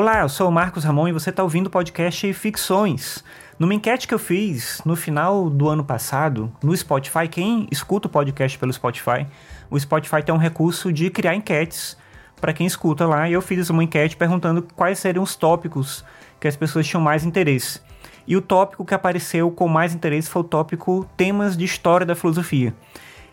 [0.00, 3.24] Olá, eu sou o Marcos Ramon e você está ouvindo o podcast Ficções.
[3.58, 8.08] Numa enquete que eu fiz no final do ano passado, no Spotify, quem escuta o
[8.08, 9.26] podcast pelo Spotify,
[9.68, 11.96] o Spotify tem um recurso de criar enquetes
[12.40, 16.04] para quem escuta lá, e eu fiz uma enquete perguntando quais seriam os tópicos
[16.38, 17.80] que as pessoas tinham mais interesse.
[18.24, 22.14] E o tópico que apareceu com mais interesse foi o tópico temas de história da
[22.14, 22.72] filosofia.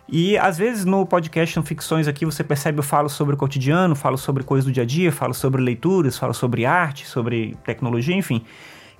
[0.08, 3.96] E às vezes no podcast, no Ficções aqui, você percebe eu falo sobre o cotidiano,
[3.96, 8.14] falo sobre coisas do dia a dia, falo sobre leituras, falo sobre arte, sobre tecnologia,
[8.14, 8.44] enfim.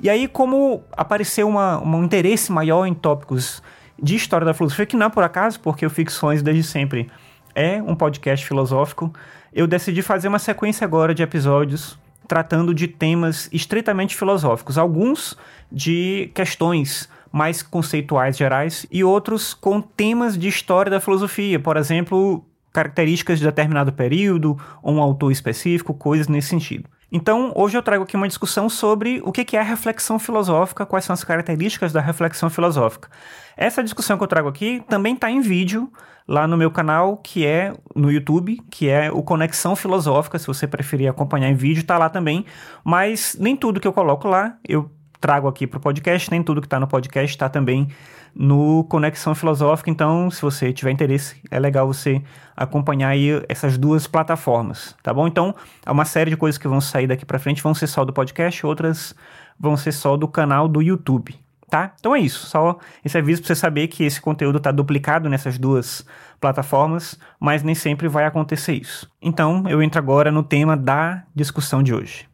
[0.00, 3.62] E aí, como apareceu uma, um interesse maior em tópicos
[4.02, 7.08] de história da filosofia, que não é por acaso, porque o Ficções desde sempre
[7.54, 9.12] é um podcast filosófico,
[9.52, 15.36] eu decidi fazer uma sequência agora de episódios tratando de temas estritamente filosóficos, alguns
[15.70, 22.42] de questões mais conceituais gerais e outros com temas de história da filosofia, por exemplo,
[22.72, 26.88] características de determinado período ou um autor específico, coisas nesse sentido.
[27.12, 31.04] Então, hoje eu trago aqui uma discussão sobre o que é a reflexão filosófica, quais
[31.04, 33.10] são as características da reflexão filosófica.
[33.54, 35.92] Essa discussão que eu trago aqui também está em vídeo
[36.26, 40.66] lá no meu canal, que é no YouTube, que é o Conexão Filosófica, se você
[40.66, 42.44] preferir acompanhar em vídeo, está lá também.
[42.82, 46.60] Mas nem tudo que eu coloco lá eu trago aqui para o podcast, nem tudo
[46.60, 47.88] que está no podcast está também
[48.34, 49.90] no Conexão Filosófica.
[49.90, 52.22] Então, se você tiver interesse, é legal você
[52.54, 55.26] acompanhar aí essas duas plataformas, tá bom?
[55.26, 58.04] Então, é uma série de coisas que vão sair daqui para frente, vão ser só
[58.04, 59.14] do podcast, outras
[59.58, 61.34] vão ser só do canal do YouTube,
[61.70, 61.94] tá?
[61.98, 65.56] Então é isso, só esse aviso para você saber que esse conteúdo está duplicado nessas
[65.58, 66.04] duas
[66.38, 69.10] plataformas, mas nem sempre vai acontecer isso.
[69.20, 72.28] Então, eu entro agora no tema da discussão de hoje.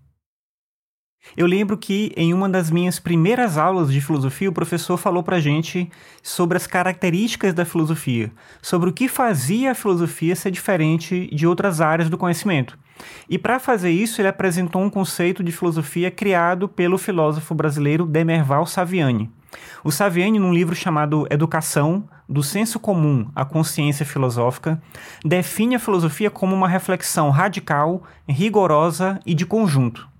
[1.36, 5.40] Eu lembro que em uma das minhas primeiras aulas de filosofia, o professor falou pra
[5.40, 5.90] gente
[6.22, 11.80] sobre as características da filosofia, sobre o que fazia a filosofia ser diferente de outras
[11.80, 12.78] áreas do conhecimento.
[13.28, 18.66] E para fazer isso, ele apresentou um conceito de filosofia criado pelo filósofo brasileiro Demerval
[18.66, 19.30] Saviani.
[19.82, 24.80] O Saviani, num livro chamado Educação, do senso comum à consciência filosófica,
[25.24, 30.11] define a filosofia como uma reflexão radical, rigorosa e de conjunto.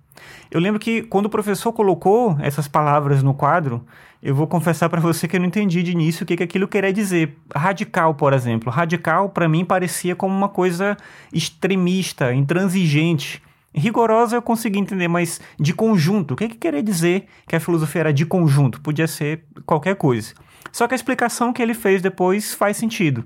[0.50, 3.84] Eu lembro que quando o professor colocou essas palavras no quadro,
[4.22, 6.68] eu vou confessar para você que eu não entendi de início o que, que aquilo
[6.68, 7.36] queria dizer.
[7.54, 8.70] Radical, por exemplo.
[8.70, 10.96] Radical, para mim, parecia como uma coisa
[11.32, 13.42] extremista, intransigente.
[13.74, 16.34] Rigorosa eu consegui entender, mas de conjunto.
[16.34, 18.80] O que, que queria dizer que a filosofia era de conjunto?
[18.80, 20.34] Podia ser qualquer coisa.
[20.72, 23.24] Só que a explicação que ele fez depois faz sentido.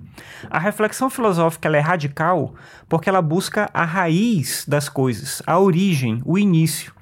[0.51, 2.55] A reflexão filosófica é radical
[2.89, 6.93] porque ela busca a raiz das coisas, a origem, o início.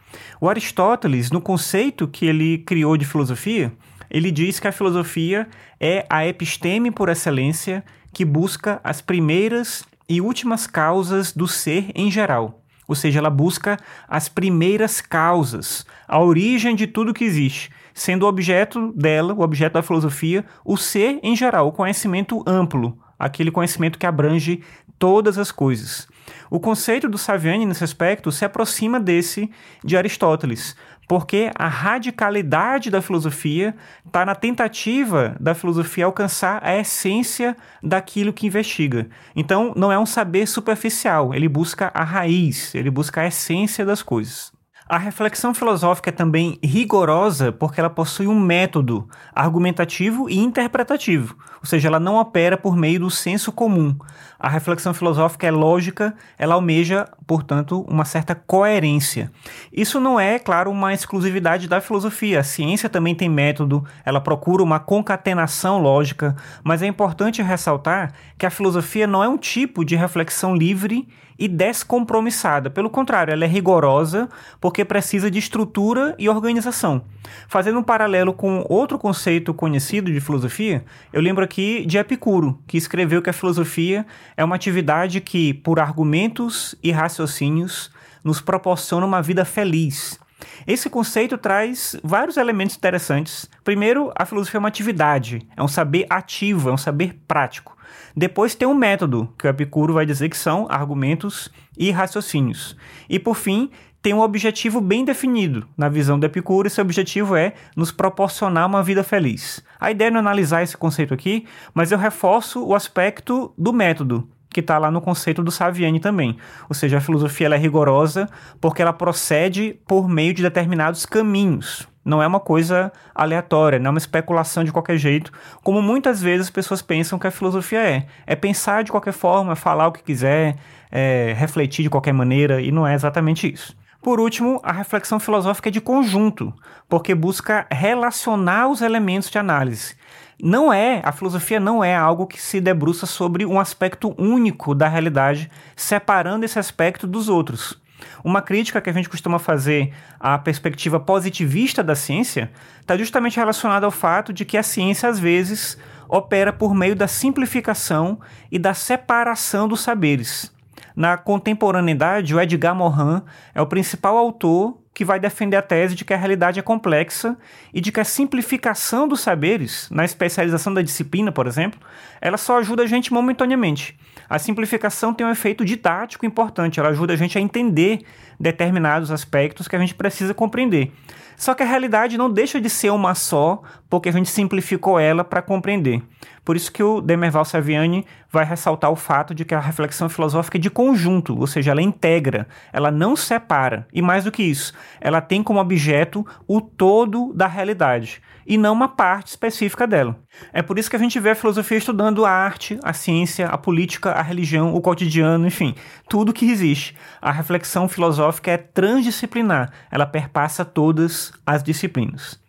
[0.41, 3.73] O Aristóteles, no conceito que ele criou de filosofia,
[4.11, 5.49] ele diz que a filosofia
[5.81, 7.83] é a episteme por excelência
[8.13, 12.61] que busca as primeiras e últimas causas do ser em geral.
[12.87, 18.29] Ou seja, ela busca as primeiras causas, a origem de tudo que existe, sendo o
[18.29, 23.99] objeto dela, o objeto da filosofia, o ser em geral, o conhecimento amplo, aquele conhecimento
[23.99, 24.63] que abrange
[24.99, 26.09] todas as coisas.
[26.51, 29.51] O conceito do Saviani nesse aspecto se aproxima desse
[29.85, 33.75] de Aristóteles, porque a radicalidade da filosofia
[34.07, 39.09] está na tentativa da filosofia alcançar a essência daquilo que investiga.
[39.37, 44.03] Então, não é um saber superficial, ele busca a raiz, ele busca a essência das
[44.03, 44.53] coisas.
[44.87, 51.65] A reflexão filosófica é também rigorosa porque ela possui um método argumentativo e interpretativo, ou
[51.65, 53.97] seja, ela não opera por meio do senso comum.
[54.39, 59.33] A reflexão filosófica é lógica, ela almeja, portanto, uma certa coerência.
[59.73, 62.41] Isso não é, claro, uma exclusividade da filosofia.
[62.41, 68.45] A ciência também tem método, ela procura uma concatenação lógica, mas é importante ressaltar que
[68.45, 71.09] a filosofia não é um tipo de reflexão livre
[71.39, 72.71] e descompromissada.
[72.71, 74.29] Pelo contrário, ela é rigorosa
[74.61, 77.03] porque precisa de estrutura e organização.
[77.49, 82.77] Fazendo um paralelo com outro conceito conhecido de filosofia, eu lembro aqui de Epicuro, que
[82.77, 87.91] escreveu que a filosofia é uma atividade que, por argumentos e raciocínios,
[88.23, 90.19] nos proporciona uma vida feliz.
[90.67, 93.49] Esse conceito traz vários elementos interessantes.
[93.63, 97.77] Primeiro, a filosofia é uma atividade, é um saber ativo, é um saber prático.
[98.17, 102.77] Depois tem um método, que o Epicuro vai dizer que são argumentos e raciocínios.
[103.09, 103.71] E por fim,
[104.05, 105.67] tem um objetivo bem definido.
[105.77, 109.65] Na visão do Epicuro, esse objetivo é nos proporcionar uma vida feliz.
[109.81, 114.29] A ideia é não analisar esse conceito aqui, mas eu reforço o aspecto do método,
[114.55, 116.39] que está lá no conceito do Saviani também.
[116.69, 118.29] Ou seja, a filosofia é rigorosa
[118.61, 121.89] porque ela procede por meio de determinados caminhos.
[122.05, 126.47] Não é uma coisa aleatória, não é uma especulação de qualquer jeito, como muitas vezes
[126.47, 128.07] as pessoas pensam que a filosofia é.
[128.27, 130.57] É pensar de qualquer forma, falar o que quiser,
[130.93, 133.75] é, refletir de qualquer maneira, e não é exatamente isso.
[134.03, 136.53] Por último, a reflexão filosófica é de conjunto,
[136.91, 139.97] porque busca relacionar os elementos de análise.
[140.43, 144.89] Não é, a filosofia não é algo que se debruça sobre um aspecto único da
[144.89, 147.81] realidade, separando esse aspecto dos outros.
[148.23, 152.51] Uma crítica que a gente costuma fazer à perspectiva positivista da ciência
[152.81, 155.79] está justamente relacionada ao fato de que a ciência, às vezes,
[156.09, 158.19] opera por meio da simplificação
[158.51, 160.53] e da separação dos saberes.
[160.95, 163.23] Na contemporaneidade, o Edgar Morin
[163.55, 167.37] é o principal autor que vai defender a tese de que a realidade é complexa
[167.73, 171.81] e de que a simplificação dos saberes, na especialização da disciplina, por exemplo,
[172.21, 173.99] ela só ajuda a gente momentaneamente.
[174.31, 178.05] A simplificação tem um efeito didático importante, ela ajuda a gente a entender
[178.39, 180.93] determinados aspectos que a gente precisa compreender.
[181.37, 185.25] Só que a realidade não deixa de ser uma só, porque a gente simplificou ela
[185.25, 186.03] para compreender.
[186.45, 190.59] Por isso que o Demerval Saviani vai ressaltar o fato de que a reflexão filosófica
[190.59, 193.87] é de conjunto, ou seja, ela integra, ela não separa.
[193.93, 198.73] E mais do que isso, ela tem como objeto o todo da realidade e não
[198.73, 200.19] uma parte específica dela.
[200.53, 203.57] É por isso que a gente vê a filosofia estudando a arte, a ciência, a
[203.57, 205.75] política, a religião, o cotidiano, enfim,
[206.09, 206.95] tudo que existe.
[207.21, 207.89] A reflexão
[208.35, 212.43] filosófica é transdisciplinar, ela perpassa todas as disciplinas.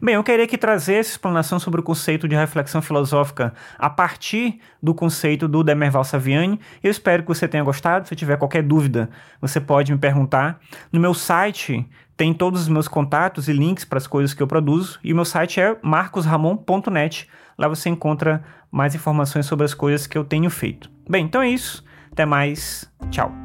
[0.00, 4.60] Bem, eu queria aqui trazer essa explanação sobre o conceito de reflexão filosófica a partir
[4.82, 6.58] do conceito do Demerval Saviani.
[6.82, 8.08] Eu espero que você tenha gostado.
[8.08, 10.58] Se tiver qualquer dúvida, você pode me perguntar.
[10.90, 11.86] No meu site
[12.16, 14.98] tem todos os meus contatos e links para as coisas que eu produzo.
[15.04, 17.28] E o meu site é marcosramon.net.
[17.58, 20.90] Lá você encontra mais informações sobre as coisas que eu tenho feito.
[21.08, 21.84] Bem, então é isso.
[22.10, 22.90] Até mais.
[23.10, 23.37] Tchau.